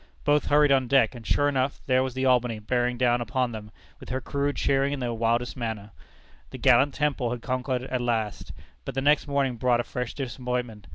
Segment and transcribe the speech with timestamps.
[0.23, 3.69] Both hurried on deck, and sure enough there was the Albany bearing down upon them,
[3.99, 5.91] with her crew cheering in the wildest manner.
[6.49, 8.51] The gallant Temple had conquered at last.
[8.83, 10.87] But the next morning brought a fresh disappointment.